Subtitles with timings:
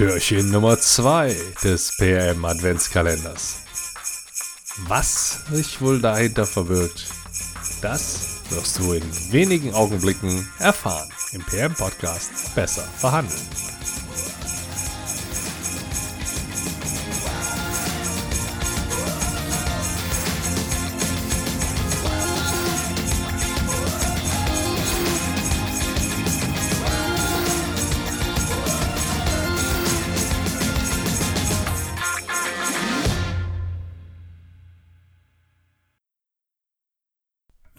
[0.00, 3.58] Türchen Nummer 2 des PM Adventskalenders.
[4.88, 7.04] Was sich wohl dahinter verbirgt,
[7.82, 13.42] das wirst du in wenigen Augenblicken erfahren im PM Podcast Besser verhandeln.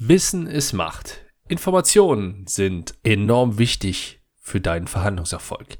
[0.03, 1.27] Wissen ist Macht.
[1.47, 5.77] Informationen sind enorm wichtig für deinen Verhandlungserfolg.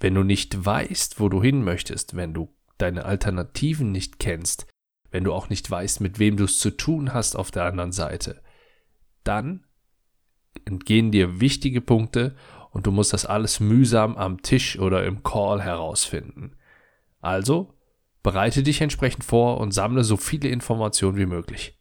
[0.00, 4.66] Wenn du nicht weißt, wo du hin möchtest, wenn du deine Alternativen nicht kennst,
[5.12, 7.92] wenn du auch nicht weißt, mit wem du es zu tun hast auf der anderen
[7.92, 8.42] Seite,
[9.22, 9.64] dann
[10.64, 12.34] entgehen dir wichtige Punkte
[12.72, 16.56] und du musst das alles mühsam am Tisch oder im Call herausfinden.
[17.20, 17.78] Also
[18.24, 21.80] bereite dich entsprechend vor und sammle so viele Informationen wie möglich.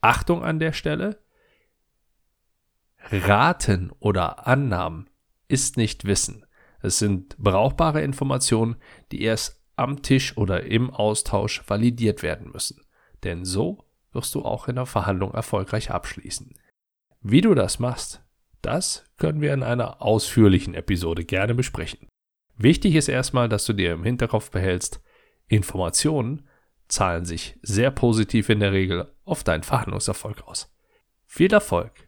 [0.00, 1.20] Achtung an der Stelle,
[3.10, 5.08] Raten oder Annahmen
[5.48, 6.44] ist nicht Wissen.
[6.80, 8.76] Es sind brauchbare Informationen,
[9.10, 12.82] die erst am Tisch oder im Austausch validiert werden müssen.
[13.24, 16.54] Denn so wirst du auch in der Verhandlung erfolgreich abschließen.
[17.20, 18.22] Wie du das machst,
[18.62, 22.08] das können wir in einer ausführlichen Episode gerne besprechen.
[22.56, 25.00] Wichtig ist erstmal, dass du dir im Hinterkopf behältst,
[25.46, 26.46] Informationen
[26.88, 30.74] zahlen sich sehr positiv in der Regel auf deinen Verhandlungserfolg aus.
[31.26, 32.07] Viel Erfolg!